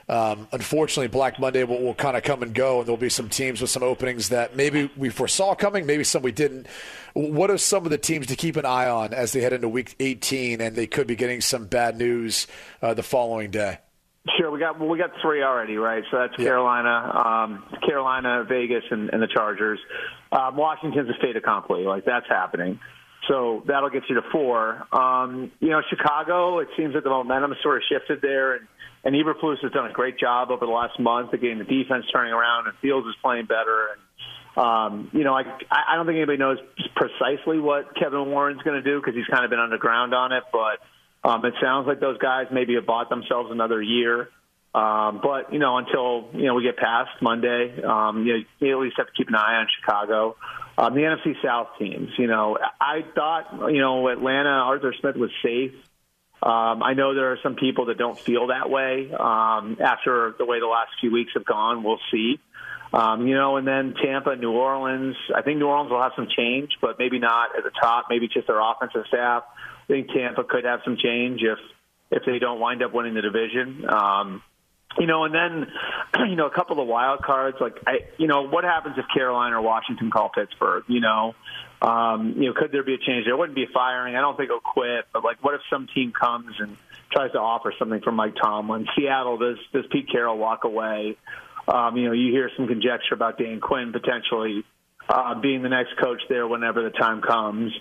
[0.07, 3.29] um, unfortunately, Black Monday will, will kind of come and go, and there'll be some
[3.29, 6.67] teams with some openings that maybe we foresaw coming, maybe some we didn't.
[7.13, 9.67] What are some of the teams to keep an eye on as they head into
[9.67, 12.47] Week 18, and they could be getting some bad news
[12.81, 13.79] uh, the following day?
[14.37, 16.01] Sure, we got well, we got three already, right?
[16.09, 19.79] So that's Carolina, um, Carolina, Vegas, and, and the Chargers.
[20.31, 22.79] Um, Washington's a fait accompli, like that's happening.
[23.27, 24.87] So that'll get you to four.
[24.93, 26.59] Um, you know, Chicago.
[26.59, 28.67] It seems that the momentum sort of shifted there, and
[29.03, 32.05] and Eberflus has done a great job over the last month of getting the defense
[32.13, 33.89] turning around, and Fields is playing better.
[33.91, 36.59] And um, you know, I I don't think anybody knows
[36.95, 40.43] precisely what Kevin Warren's going to do because he's kind of been underground on it,
[40.53, 40.79] but.
[41.23, 44.29] Um, it sounds like those guys maybe have bought themselves another year.
[44.75, 48.77] Um, but you know, until you know we get past Monday, um, you, know, you
[48.77, 50.35] at least have to keep an eye on Chicago.
[50.77, 52.09] Um, the NFC South teams.
[52.17, 55.73] You know, I thought you know Atlanta Arthur Smith was safe.
[56.41, 60.45] Um, I know there are some people that don't feel that way um, after the
[60.45, 61.83] way the last few weeks have gone.
[61.83, 62.39] We'll see.
[62.91, 65.15] Um, you know, and then Tampa, New Orleans.
[65.33, 68.07] I think New Orleans will have some change, but maybe not at the top.
[68.09, 69.43] Maybe just their offensive staff.
[69.87, 71.59] Think Tampa could have some change if
[72.11, 73.85] if they don't wind up winning the division.
[73.89, 74.43] Um,
[74.99, 75.67] you know, and then
[76.29, 77.57] you know a couple of wild cards.
[77.59, 80.83] Like, I, you know, what happens if Carolina or Washington call Pittsburgh?
[80.87, 81.35] You know,
[81.81, 83.25] um, you know, could there be a change?
[83.25, 84.15] There wouldn't be a firing.
[84.15, 85.05] I don't think he'll quit.
[85.11, 86.77] But like, what if some team comes and
[87.11, 88.87] tries to offer something from Mike Tomlin?
[88.95, 91.17] Seattle does does Pete Carroll walk away?
[91.67, 94.63] Um, you know, you hear some conjecture about Dan Quinn potentially
[95.07, 97.71] uh, being the next coach there whenever the time comes.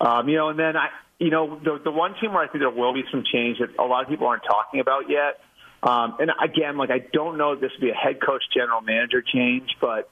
[0.00, 0.88] Um, you know, and then I,
[1.24, 3.70] you know, the the one team where I think there will be some change that
[3.78, 5.40] a lot of people aren't talking about yet
[5.84, 8.80] Um, and again, like I don't know if this would be a head coach, general
[8.80, 10.08] manager change, but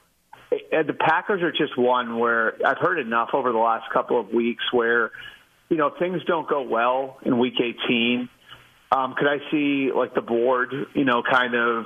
[0.51, 4.29] it, the Packers are just one where I've heard enough over the last couple of
[4.29, 5.11] weeks where
[5.69, 8.29] you know things don't go well in Week 18.
[8.91, 11.85] Um, could I see like the board, you know, kind of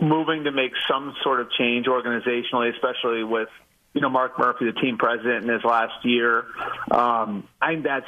[0.00, 3.48] moving to make some sort of change organizationally, especially with
[3.94, 6.44] you know Mark Murphy, the team president, in his last year.
[6.90, 8.06] Um, I think that's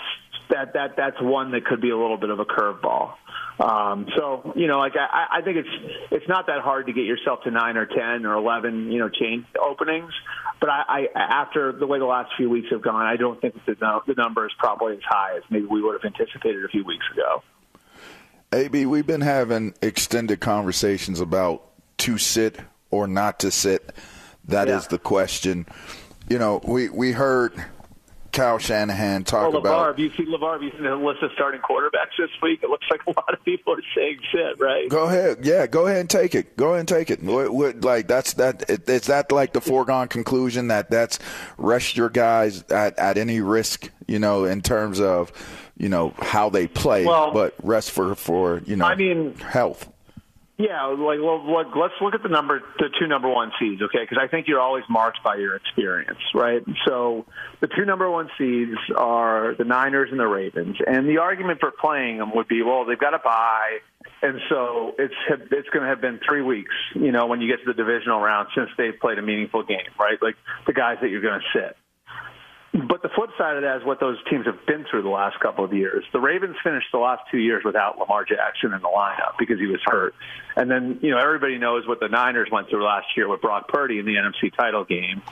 [0.50, 3.14] that that that's one that could be a little bit of a curveball.
[3.60, 7.04] Um, so you know, like I, I think it's it's not that hard to get
[7.04, 10.12] yourself to nine or ten or eleven, you know, chain openings.
[10.60, 13.54] But I, I after the way the last few weeks have gone, I don't think
[13.66, 13.74] the
[14.06, 17.04] the number is probably as high as maybe we would have anticipated a few weeks
[17.12, 17.42] ago.
[18.52, 21.64] AB, we've been having extended conversations about
[21.98, 22.60] to sit
[22.90, 23.92] or not to sit.
[24.48, 24.78] That Yeah.
[24.78, 25.66] is the question.
[26.28, 27.52] You know, we we heard
[28.32, 30.52] Kyle Shanahan talk well, LaVar, about have you seen LaVar?
[30.54, 32.60] Have you seen the list of starting quarterbacks this week?
[32.62, 34.88] It looks like a lot of people are saying sit, right?
[34.88, 35.66] Go ahead, yeah.
[35.66, 36.56] Go ahead and take it.
[36.56, 37.22] Go ahead and take it.
[37.22, 38.68] What, what, like that's that.
[38.88, 41.18] Is that like the foregone conclusion that that's
[41.56, 43.90] rest your guys at, at any risk?
[44.06, 45.32] You know, in terms of
[45.76, 48.84] you know how they play, Well- but rest for for you know.
[48.84, 49.88] I mean- health.
[50.58, 54.00] Yeah, like well, look, let's look at the number, the two number one seeds, okay?
[54.00, 56.64] Because I think you're always marked by your experience, right?
[56.84, 57.26] So
[57.60, 61.70] the two number one seeds are the Niners and the Ravens, and the argument for
[61.70, 63.78] playing them would be, well, they've got to buy,
[64.20, 67.64] and so it's it's going to have been three weeks, you know, when you get
[67.64, 70.20] to the divisional round since they've played a meaningful game, right?
[70.20, 70.34] Like
[70.66, 71.76] the guys that you're going to sit.
[72.72, 75.40] But the flip side of that is what those teams have been through the last
[75.40, 76.04] couple of years.
[76.12, 79.66] The Ravens finished the last two years without Lamar Jackson in the lineup because he
[79.66, 80.14] was hurt.
[80.54, 83.68] And then, you know, everybody knows what the Niners went through last year with Brock
[83.68, 85.22] Purdy in the NFC title game.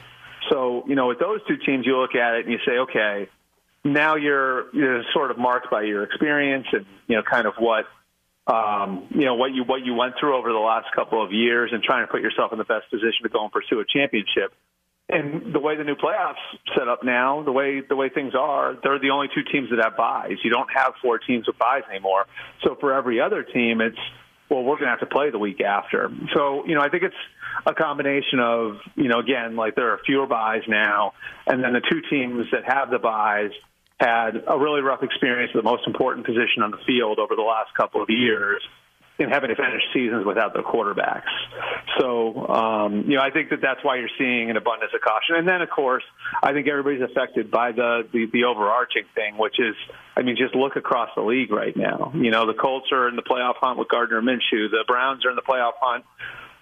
[0.50, 3.28] So, you know, with those two teams, you look at it and you say, okay,
[3.84, 7.84] now you're, you're sort of marked by your experience and, you know, kind of what,
[8.46, 11.70] um, you know, what you, what you went through over the last couple of years
[11.72, 14.54] and trying to put yourself in the best position to go and pursue a championship.
[15.08, 16.34] And the way the new playoffs
[16.76, 19.78] set up now, the way the way things are, they're the only two teams that
[19.82, 20.38] have buys.
[20.42, 22.26] You don't have four teams with buys anymore.
[22.64, 23.98] So for every other team, it's
[24.50, 26.10] well, we're going to have to play the week after.
[26.34, 27.14] So you know, I think it's
[27.64, 31.12] a combination of you know, again, like there are fewer buys now,
[31.46, 33.52] and then the two teams that have the buys
[34.00, 37.42] had a really rough experience at the most important position on the field over the
[37.42, 38.60] last couple of years
[39.18, 41.30] in having to finish seasons without their quarterbacks.
[41.98, 45.36] So, um, you know, I think that that's why you're seeing an abundance of caution.
[45.36, 46.04] And then, of course,
[46.42, 49.74] I think everybody's affected by the, the, the overarching thing, which is,
[50.16, 52.12] I mean, just look across the league right now.
[52.14, 54.70] You know, the Colts are in the playoff hunt with Gardner Minshew.
[54.70, 56.04] The Browns are in the playoff hunt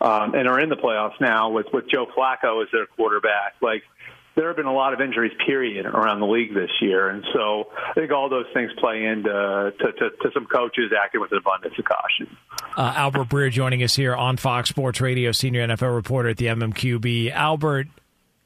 [0.01, 3.55] um, and are in the playoffs now with, with Joe Flacco as their quarterback.
[3.61, 3.83] Like,
[4.37, 7.68] there have been a lot of injuries, period, around the league this year, and so
[7.88, 11.38] I think all those things play into to, to, to some coaches acting with an
[11.38, 12.37] abundance of caution.
[12.77, 16.47] Uh, Albert Breer joining us here on Fox Sports Radio, senior NFL reporter at the
[16.47, 17.31] MMQB.
[17.33, 17.87] Albert,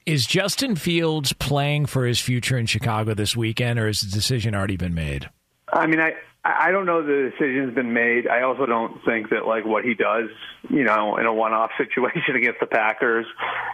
[0.04, 4.54] is Justin Fields playing for his future in Chicago this weekend, or has the decision
[4.54, 5.28] already been made?
[5.72, 6.14] I mean, I
[6.48, 8.26] I don't know the decision's been made.
[8.26, 10.30] I also don't think that like what he does,
[10.70, 13.26] you know, in a one-off situation against the Packers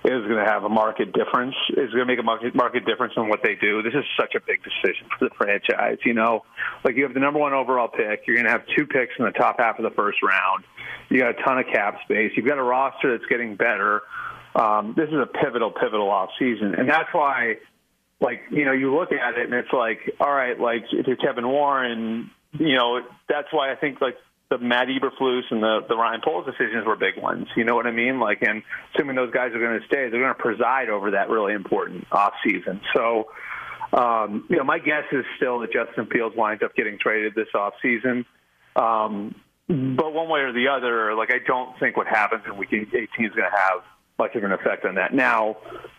[0.04, 1.54] is going to have a market difference.
[1.70, 3.82] Is going to make a market market difference in what they do.
[3.82, 5.98] This is such a big decision for the franchise.
[6.04, 6.44] You know,
[6.84, 8.26] like you have the number one overall pick.
[8.26, 10.64] You're going to have two picks in the top half of the first round.
[11.10, 12.32] You got a ton of cap space.
[12.36, 14.02] You've got a roster that's getting better.
[14.56, 17.56] Um, this is a pivotal, pivotal off season, and that's why
[18.20, 21.16] like you know you look at it and it's like all right like if you're
[21.16, 24.16] Kevin Warren you know that's why I think like
[24.50, 27.86] the Matt Eberflus and the the Ryan Poles decisions were big ones you know what
[27.86, 28.62] I mean like and
[28.94, 32.06] assuming those guys are going to stay they're going to preside over that really important
[32.12, 33.28] off season so
[33.92, 37.48] um, you know my guess is still that Justin Fields winds up getting traded this
[37.54, 38.24] off season
[38.76, 39.34] um,
[39.68, 42.92] but one way or the other like I don't think what happens in week 18
[42.92, 43.82] is going to have
[44.18, 45.12] much of an effect on that.
[45.12, 45.56] Now,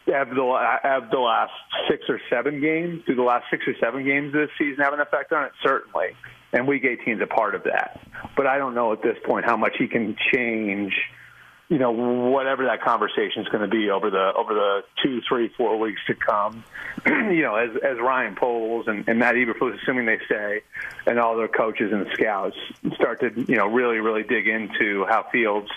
[0.07, 1.51] have the, have the last
[1.89, 5.01] six or seven games, do the last six or seven games this season have an
[5.01, 5.51] effect on it?
[5.63, 6.15] Certainly.
[6.55, 7.99] And week 18 is a part of that.
[8.37, 10.93] But I don't know at this point how much he can change,
[11.67, 15.49] you know, whatever that conversation is going to be over the over the two, three,
[15.57, 16.63] four weeks to come.
[17.05, 20.61] you know, as as Ryan Poles and, and Matt Eberflus, assuming they stay,
[21.05, 22.55] and all their coaches and scouts
[22.95, 25.69] start to, you know, really, really dig into how Fields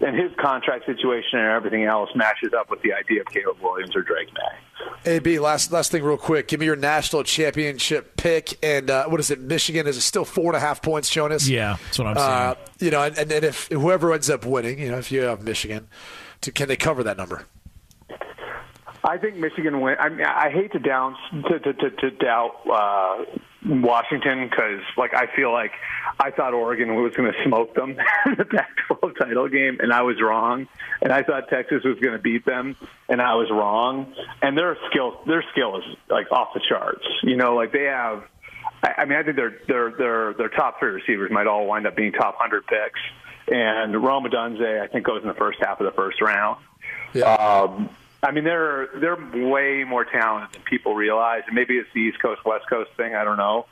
[0.00, 3.96] and his contract situation and everything else matches up with the idea of Caleb Williams
[3.96, 4.69] or Drake Maye.
[5.06, 6.46] AB, last last thing, real quick.
[6.48, 9.40] Give me your national championship pick, and uh, what is it?
[9.40, 11.48] Michigan is it still four and a half points, Jonas?
[11.48, 12.66] Yeah, that's what I'm Uh, saying.
[12.80, 15.88] you know, and, and if whoever ends up winning, you know, if you have Michigan,
[16.42, 17.46] to, can they cover that number?
[19.02, 19.96] I think Michigan win.
[19.98, 21.16] I mean, I hate to down
[21.48, 23.24] to to, to, to doubt uh,
[23.66, 25.72] Washington because, like, I feel like
[26.18, 27.90] I thought Oregon was going to smoke them
[28.26, 30.66] in the Pac-12 title game, and I was wrong.
[31.02, 32.76] And I thought Texas was going to beat them,
[33.08, 34.14] and I was wrong.
[34.42, 37.06] And their skill, their skill is like off the charts.
[37.22, 38.24] You know, like they have.
[38.82, 41.86] I, I mean, I think their their their their top three receivers might all wind
[41.86, 43.00] up being top hundred picks.
[43.48, 46.58] And Rome Odunze, I think, goes in the first half of the first round.
[47.12, 47.24] Yeah.
[47.24, 47.90] Um,
[48.22, 49.16] I mean, they're they're
[49.48, 53.14] way more talented than people realize, and maybe it's the East Coast West Coast thing.
[53.14, 53.66] I don't know.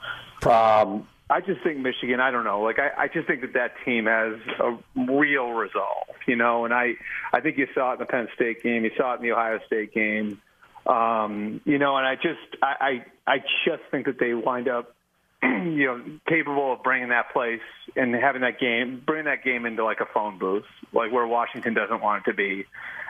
[0.51, 2.21] Um, I just think Michigan.
[2.21, 2.63] I don't know.
[2.63, 6.65] Like I, I just think that that team has a real resolve, you know.
[6.65, 6.95] And I,
[7.33, 8.85] I think you saw it in the Penn State game.
[8.85, 10.41] You saw it in the Ohio State game.
[10.87, 14.95] Um, you know, and I just, I, I, I just think that they wind up,
[15.43, 17.61] you know, capable of bringing that place
[17.97, 21.74] and having that game, bringing that game into like a phone booth, like where Washington
[21.74, 22.64] doesn't want it to be.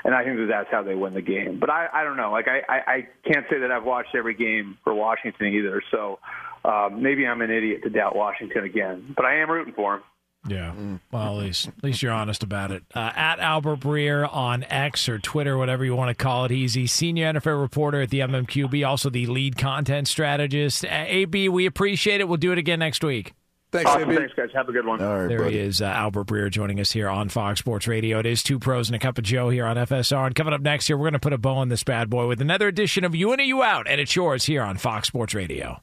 [0.04, 1.58] And I think that that's how they win the game.
[1.58, 2.30] But I, I don't know.
[2.30, 5.82] Like I, I, I can't say that I've watched every game for Washington either.
[5.90, 6.18] So
[6.64, 9.14] uh, maybe I'm an idiot to doubt Washington again.
[9.16, 10.02] But I am rooting for them.
[10.47, 10.72] Yeah.
[11.11, 12.84] Well, at least at least you're honest about it.
[12.95, 16.51] Uh, at Albert Breer on X or Twitter, whatever you want to call it.
[16.51, 20.84] He's the senior NFL reporter at the MMQB, also the lead content strategist.
[20.84, 22.28] Uh, AB, we appreciate it.
[22.28, 23.34] We'll do it again next week.
[23.70, 24.09] Thanks, Awesome.
[24.09, 24.16] AB.
[24.16, 24.49] Thanks, guys.
[24.55, 24.99] Have a good one.
[24.99, 28.18] there he is, uh, Albert Breer, joining us here on Fox Sports Radio.
[28.20, 30.24] It is two pros and a cup of Joe here on FSR.
[30.28, 32.26] And coming up next here, we're going to put a bow on this bad boy
[32.26, 35.09] with another edition of You In and You Out, and it's yours here on Fox
[35.09, 35.82] Sports Radio.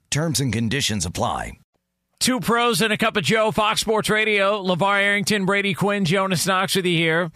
[0.11, 1.53] Terms and conditions apply.
[2.19, 4.61] Two pros and a cup of Joe, Fox Sports Radio.
[4.61, 7.31] LaVar Arrington, Brady Quinn, Jonas Knox with you here.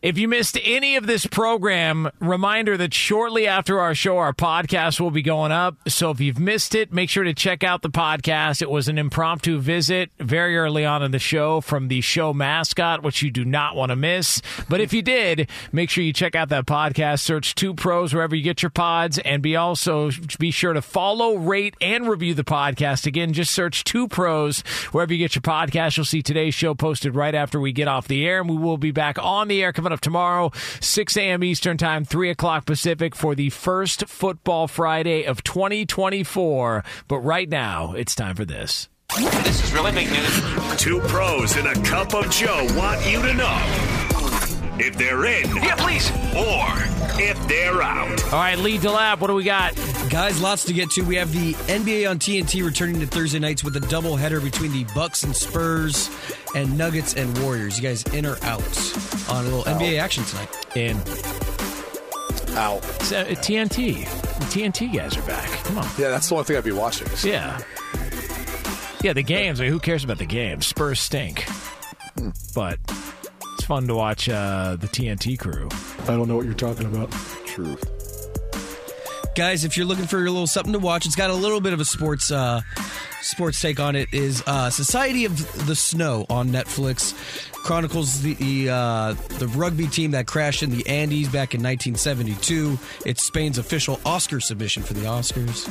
[0.00, 5.00] If you missed any of this program, reminder that shortly after our show, our podcast
[5.00, 5.76] will be going up.
[5.88, 8.62] So if you've missed it, make sure to check out the podcast.
[8.62, 13.02] It was an impromptu visit very early on in the show from the show mascot,
[13.02, 14.40] which you do not want to miss.
[14.68, 17.18] But if you did, make sure you check out that podcast.
[17.18, 21.34] Search Two Pros wherever you get your pods, and be also be sure to follow,
[21.34, 23.04] rate, and review the podcast.
[23.04, 24.60] Again, just search Two Pros
[24.92, 25.96] wherever you get your podcast.
[25.96, 28.78] You'll see today's show posted right after we get off the air, and we will
[28.78, 31.42] be back on the air coming up tomorrow, 6 a.m.
[31.42, 36.84] Eastern Time, 3 o'clock Pacific for the first Football Friday of 2024.
[37.06, 38.88] But right now, it's time for this.
[39.16, 40.76] This is really big news.
[40.76, 43.58] Two pros and a cup of Joe want you to know
[44.78, 45.56] if they're in.
[45.56, 46.10] Yeah, please.
[46.36, 46.66] Or
[47.18, 48.22] if they're out.
[48.24, 49.74] All right, lead Lee DeLab, what do we got?
[50.10, 51.02] Guys, lots to get to.
[51.02, 54.84] We have the NBA on TNT returning to Thursday nights with a doubleheader between the
[54.94, 56.08] Bucks and Spurs
[56.54, 57.78] and Nuggets and Warriors.
[57.78, 58.62] You guys in or out
[59.28, 60.48] on a little NBA action tonight?
[60.74, 60.96] In.
[62.56, 62.82] Out.
[63.02, 64.04] So, uh, TNT.
[64.04, 65.48] The TNT guys are back.
[65.64, 65.84] Come on.
[65.98, 67.08] Yeah, that's the only thing I'd be watching.
[67.22, 67.60] Yeah.
[69.02, 69.60] Yeah, the games.
[69.60, 70.66] I mean, who cares about the games?
[70.66, 71.46] Spurs stink.
[72.54, 72.78] But
[73.54, 75.68] it's fun to watch uh, the TNT crew.
[76.04, 77.10] I don't know what you're talking about.
[77.44, 77.97] Truth.
[79.38, 81.72] Guys, if you're looking for a little something to watch, it's got a little bit
[81.72, 82.60] of a sports uh,
[83.20, 84.12] sports take on it.
[84.12, 87.14] Is uh, Society of the Snow on Netflix
[87.52, 92.76] chronicles the the, uh, the rugby team that crashed in the Andes back in 1972.
[93.06, 95.68] It's Spain's official Oscar submission for the Oscars.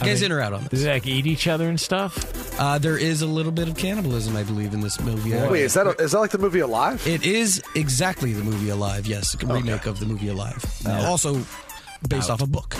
[0.00, 0.68] You guys they- in or out on this?
[0.68, 2.44] Does they like eat each other and stuff?
[2.60, 5.32] Uh, there is a little bit of cannibalism, I believe, in this movie.
[5.32, 7.04] Wait, is that a, is that like the movie Alive?
[7.04, 9.06] It is exactly the movie Alive.
[9.06, 10.64] Yes, a remake of the movie Alive.
[10.86, 11.44] Uh, also
[12.08, 12.76] based off a book.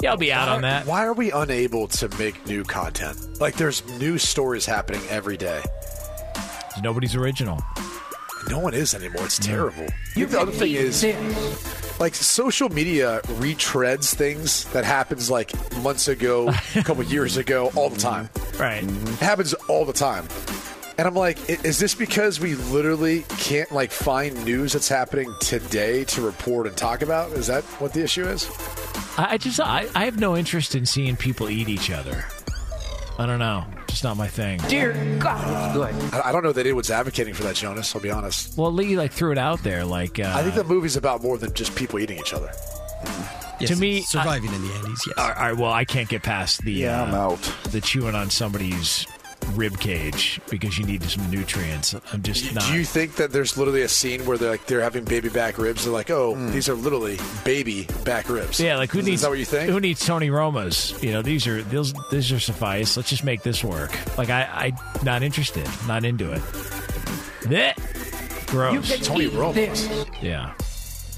[0.00, 0.86] Yeah, I'll be out on that.
[0.86, 3.40] Why are we unable to make new content?
[3.40, 5.62] Like, there's new stories happening every day.
[6.82, 7.60] Nobody's original.
[8.48, 9.24] No one is anymore.
[9.24, 9.86] It's terrible.
[10.14, 11.04] the other thing is,
[11.98, 17.90] like, social media retreads things that happens like months ago, a couple years ago, all
[17.90, 18.30] the time.
[18.58, 18.84] Right.
[18.84, 20.28] It happens all the time.
[20.98, 26.02] And I'm like, is this because we literally can't like find news that's happening today
[26.06, 27.30] to report and talk about?
[27.32, 28.50] Is that what the issue is?
[29.16, 32.24] I, I just I, I have no interest in seeing people eat each other.
[33.16, 33.64] I don't know.
[33.86, 34.58] Just not my thing.
[34.68, 36.14] Dear God, good.
[36.14, 37.94] I, I don't know that it was advocating for that, Jonas.
[37.94, 38.58] I'll be honest.
[38.58, 39.84] Well, Lee like threw it out there.
[39.84, 42.50] Like uh, I think the movie's about more than just people eating each other.
[43.60, 45.04] to me, surviving in the Andes.
[45.06, 45.16] Yes.
[45.16, 47.54] All right, all right, well, I can't get past the Yeah, I'm uh, out.
[47.70, 49.06] the chewing on somebody's
[49.54, 51.94] rib cage because you need some nutrients.
[52.12, 52.64] I'm just not.
[52.64, 55.58] Do you think that there's literally a scene where they're like they're having baby back
[55.58, 55.84] ribs?
[55.84, 56.50] They're like, oh, hmm.
[56.50, 58.60] these are literally baby back ribs.
[58.60, 59.14] yeah, like who is, needs?
[59.16, 59.70] Is that what you think?
[59.70, 61.00] Who needs Tony Roma's?
[61.02, 62.96] You know, these are these these are suffice.
[62.96, 63.96] Let's just make this work.
[64.18, 66.40] Like I, I not interested, not into it.
[67.42, 68.46] Blech.
[68.48, 69.06] Gross.
[69.06, 69.86] Tony Roma's.
[70.22, 70.54] Yeah,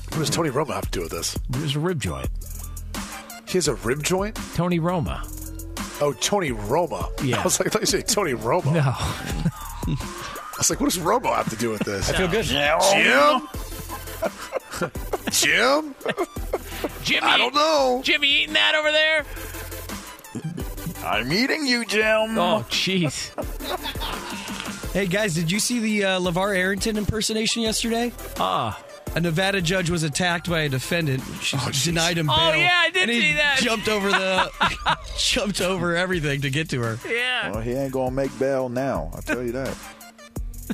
[0.08, 1.38] What does Tony Roma have to do with this?
[1.48, 2.28] there's a rib joint.
[3.46, 4.36] He has a rib joint.
[4.54, 5.24] Tony Roma.
[6.00, 7.10] Oh, Tony Roma.
[7.22, 7.40] Yeah.
[7.40, 8.72] I was like, I thought you said Tony Roma.
[8.72, 8.80] No.
[8.80, 12.10] I was like, what does Romo have to do with this?
[12.10, 12.44] I feel good.
[12.44, 12.78] Jim.
[15.30, 15.94] Jim.
[17.02, 18.00] Jimmy, I don't know.
[18.04, 19.24] Jimmy eating that over there?
[21.04, 22.38] I'm eating you, Jim.
[22.38, 23.30] Oh, jeez.
[24.92, 28.12] Hey guys, did you see the uh, LaVar Arrington impersonation yesterday?
[28.38, 28.78] Ah.
[29.16, 31.22] A Nevada judge was attacked by a defendant.
[31.42, 32.60] She oh, denied him Oh, bail.
[32.60, 33.58] yeah, I did and he see that.
[33.60, 34.52] Jumped over the,
[35.18, 36.98] jumped over everything to get to her.
[37.08, 37.50] Yeah.
[37.50, 39.10] Well, he ain't gonna make bail now.
[39.14, 39.76] I'll tell you that.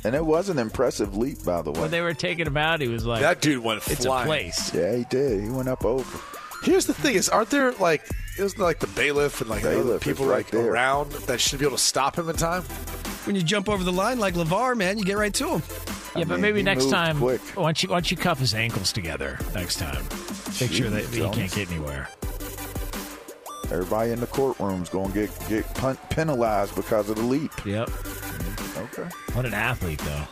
[0.03, 1.81] and it was an impressive leap, by the way.
[1.81, 4.25] When they were taking him out, he was like, That dude went "It's flying.
[4.25, 5.41] a place." yeah, he did.
[5.43, 6.19] He went up over.
[6.63, 8.03] Here's the thing: is aren't there like
[8.37, 10.69] isn't there like the bailiff and like other Bailiff people right like there.
[10.69, 12.61] around that should be able to stop him in time?
[13.25, 15.63] When you jump over the line like LaVar, man, you get right to him.
[16.15, 17.41] Yeah, but mean, maybe next time, quick.
[17.55, 20.03] once you once you cuff his ankles together next time,
[20.59, 22.07] make sure that he can't get anywhere.
[23.71, 25.65] Everybody in the courtroom's gonna get get
[26.09, 27.51] penalized because of the leap.
[27.65, 27.89] Yep.
[27.89, 29.01] Mm-hmm.
[29.01, 29.09] Okay.
[29.33, 30.27] What an athlete, though.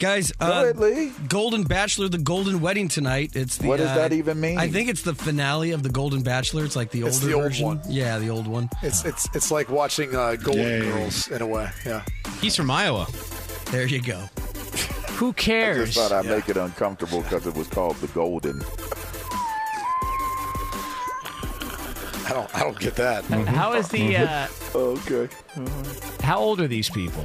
[0.00, 1.12] Guys, Go uh, ahead, Lee.
[1.28, 3.32] Golden Bachelor, the Golden Wedding tonight.
[3.34, 3.68] It's the.
[3.68, 4.56] What does uh, that even mean?
[4.58, 6.64] I think it's the finale of the Golden Bachelor.
[6.64, 7.66] It's like the older It's the old version.
[7.66, 7.80] one.
[7.86, 8.70] Yeah, the old one.
[8.82, 10.80] It's it's it's like watching uh, Golden Yay.
[10.80, 11.68] Girls in a way.
[11.84, 12.02] Yeah.
[12.40, 13.08] He's from Iowa.
[13.70, 14.20] There you go.
[15.18, 15.94] Who I cares?
[15.94, 16.36] just thought I'd Yeah.
[16.36, 18.62] make it uncomfortable because it was called the Golden.
[22.24, 23.24] I don't I don't get that.
[23.26, 24.16] How is the?
[24.16, 25.28] Uh, Okay.
[26.22, 27.22] how old are these people?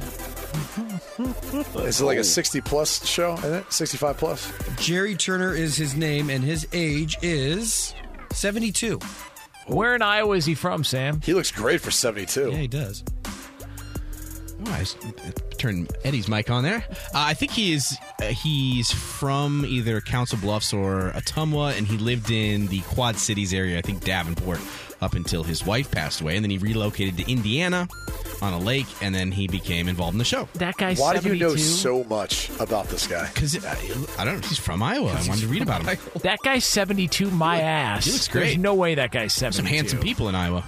[1.86, 3.34] Is it like a 60 plus show?
[3.34, 4.52] Isn't it 65 plus?
[4.78, 7.94] Gerry Turner is his name, and his age is
[8.32, 8.98] 72.
[9.66, 11.20] Where in Iowa is he from, Sam?
[11.22, 12.50] He looks great for 72.
[12.50, 13.02] Yeah, he does.
[14.64, 14.96] Oh, I s-
[15.58, 16.84] turn Eddie's mic on there.
[16.90, 17.96] Uh, I think he is.
[18.20, 23.52] Uh, he's from either Council Bluffs or Ottumwa, and he lived in the Quad Cities
[23.52, 23.78] area.
[23.78, 24.60] I think Davenport,
[25.02, 27.86] up until his wife passed away, and then he relocated to Indiana
[28.42, 30.48] on a lake, and then he became involved in the show.
[30.54, 33.28] That guy's Why do you know so much about this guy?
[33.32, 33.72] Because I,
[34.18, 35.08] I don't know, he's from Iowa.
[35.10, 35.98] I wanted to read about him.
[36.22, 38.04] That guy's 72, my ass.
[38.06, 38.58] he looks There's great.
[38.60, 39.56] no way that guy's 72.
[39.56, 40.64] Some handsome people in Iowa.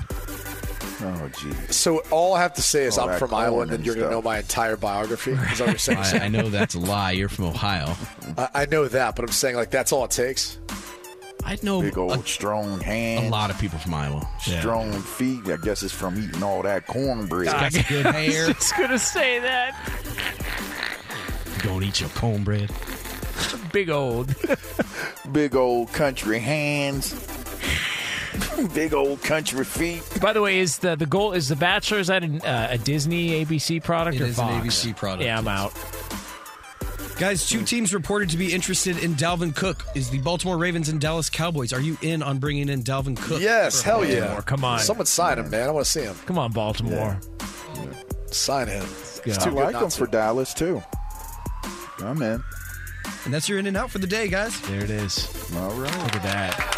[1.00, 1.76] Oh, geez.
[1.76, 4.06] So all I have to say is All I'm from Iowa, and and you're going
[4.08, 5.32] to know my entire biography.
[5.32, 5.98] Is that what saying?
[5.98, 7.12] I, I know that's a lie.
[7.12, 7.94] You're from Ohio.
[8.36, 10.58] I, I know that, but I'm saying like that's all it takes.
[11.44, 13.26] I know Big old a, strong hands.
[13.28, 14.28] a lot of people from Iowa.
[14.40, 15.48] strong feet.
[15.48, 17.46] I guess it's from eating all that cornbread.
[17.46, 18.48] Got some good hair.
[18.52, 19.74] just gonna say that.
[21.62, 22.70] Don't eat your cornbread.
[23.72, 24.34] Big old.
[25.32, 27.14] Big old country hands.
[28.74, 30.02] Big old country feet.
[30.20, 31.98] By the way, is the the goal is the Bachelor?
[31.98, 34.66] Is that an, uh, a Disney ABC product It or is an Fox?
[34.84, 35.58] ABC product, Yeah, I'm yes.
[35.58, 37.18] out.
[37.18, 39.84] Guys, two teams reported to be interested in Dalvin Cook.
[39.96, 41.72] Is the Baltimore Ravens and Dallas Cowboys?
[41.72, 43.40] Are you in on bringing in Dalvin Cook?
[43.40, 44.22] Yes, hell Baltimore?
[44.22, 44.40] yeah.
[44.42, 44.78] Come on.
[44.78, 45.68] Someone sign him, man.
[45.68, 46.14] I want to see him.
[46.26, 47.18] Come on, Baltimore.
[48.30, 48.86] Sign him.
[49.24, 49.96] He's I too good like not him to.
[49.96, 50.80] for Dallas too.
[52.00, 52.40] I'm in.
[53.24, 54.60] And that's your in and out for the day, guys.
[54.62, 55.26] There it is.
[55.56, 55.98] All right.
[56.04, 56.77] Look at that.